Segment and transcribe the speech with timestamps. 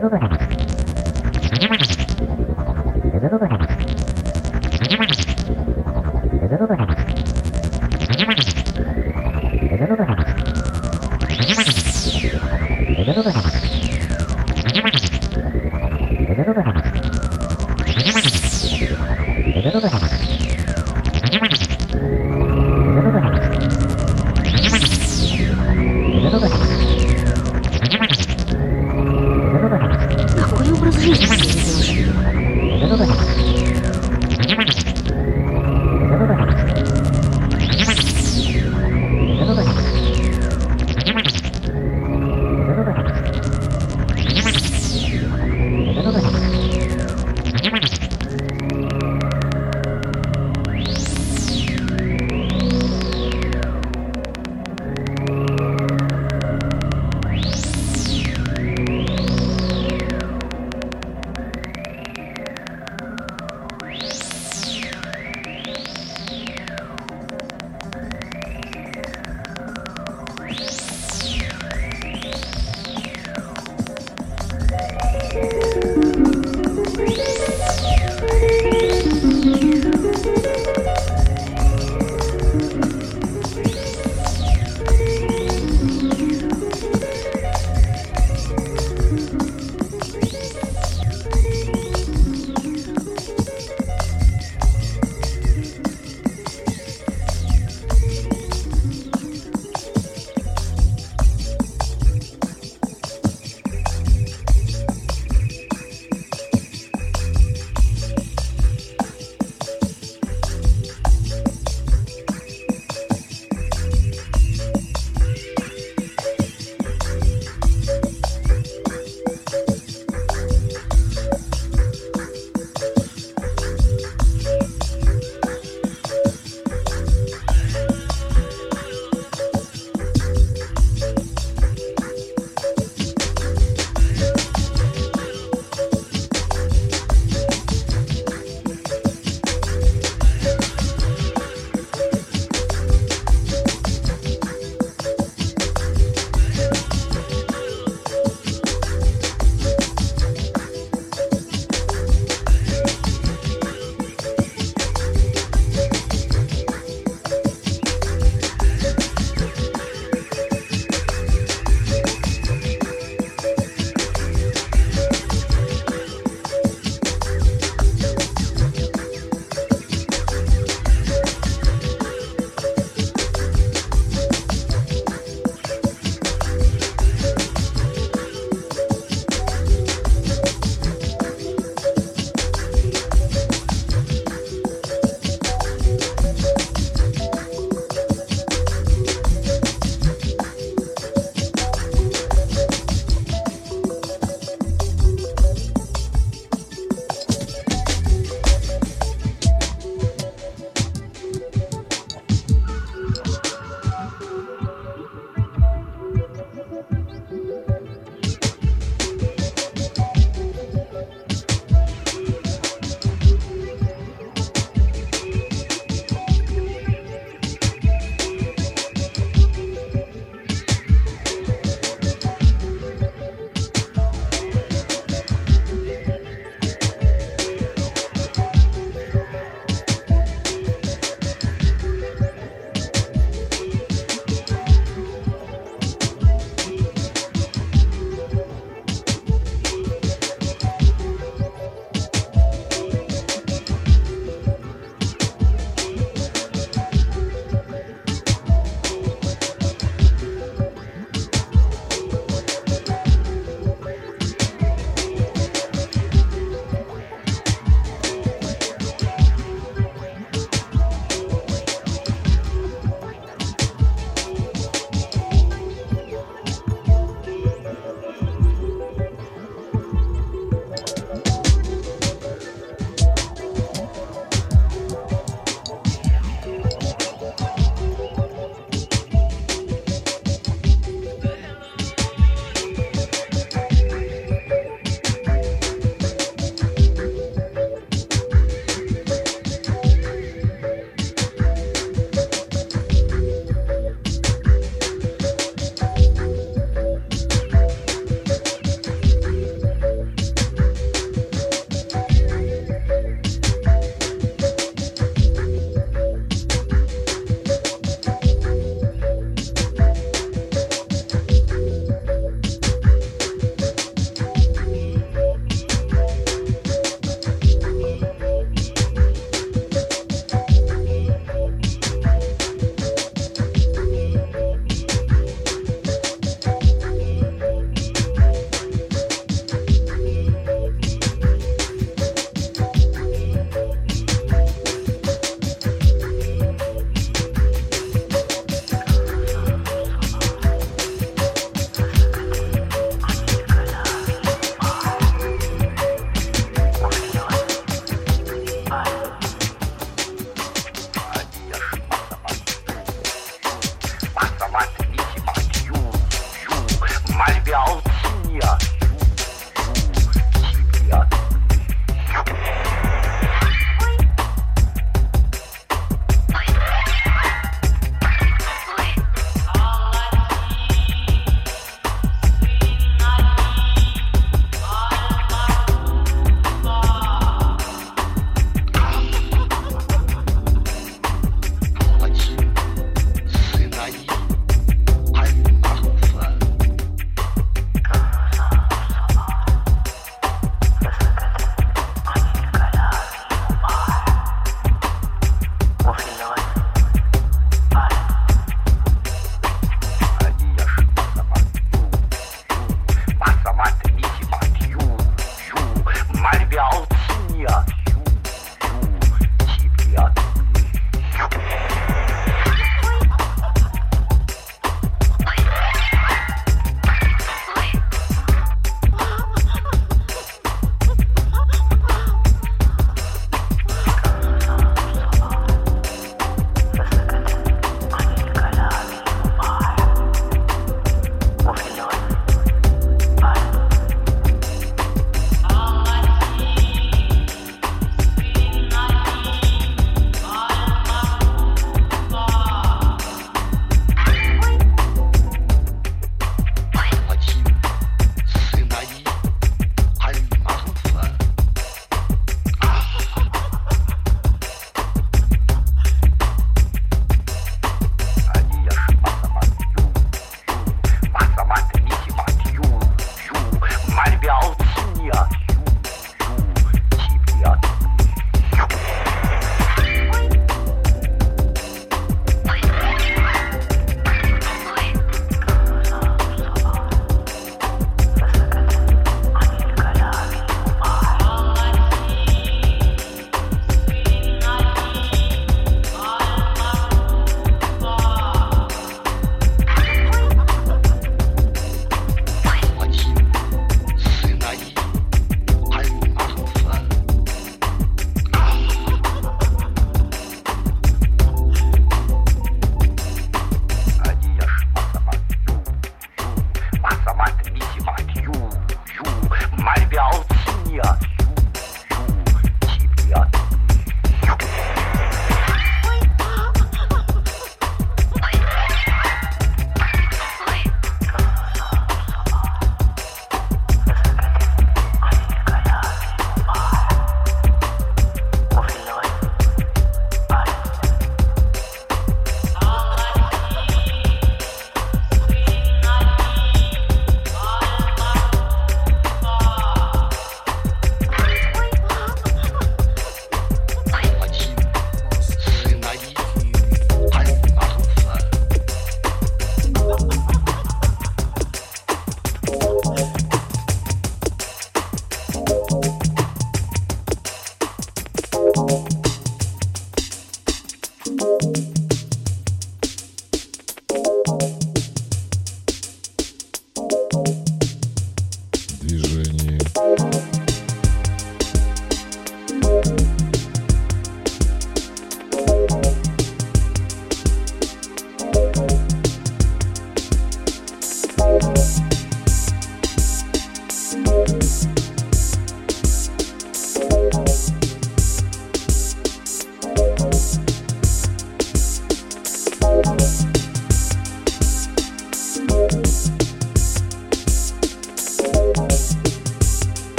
[0.00, 0.37] Pero.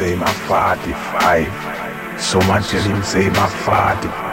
[0.00, 2.18] Say my father 45.
[2.18, 4.29] Someone tell him say my 40.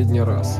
[0.00, 0.58] Последний раз.